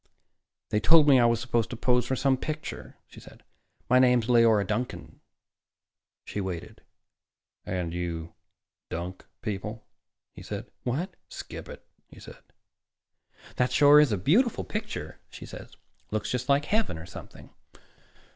"They 0.71 0.79
told 0.79 1.07
me 1.07 1.19
I 1.19 1.27
was 1.27 1.39
supposed 1.39 1.69
to 1.69 1.75
pose 1.75 2.07
for 2.07 2.15
some 2.15 2.35
picture," 2.35 2.97
she 3.05 3.19
said. 3.19 3.43
"My 3.87 3.99
name's 3.99 4.25
Leora 4.25 4.65
Duncan." 4.65 5.19
She 6.25 6.41
waited. 6.41 6.81
"And 7.67 7.93
you 7.93 8.33
dunk 8.89 9.27
people," 9.43 9.85
he 10.33 10.41
said. 10.41 10.71
"What?" 10.81 10.91
she 10.95 11.01
said. 11.01 11.17
"Skip 11.29 11.69
it," 11.69 11.85
he 12.07 12.19
said. 12.19 12.41
"That 13.57 13.71
sure 13.71 13.99
is 13.99 14.11
a 14.11 14.17
beautiful 14.17 14.63
picture," 14.63 15.19
she 15.29 15.45
said. 15.45 15.69
"Looks 16.09 16.31
just 16.31 16.49
like 16.49 16.65
heaven 16.65 16.97
or 16.97 17.05
something." 17.05 17.51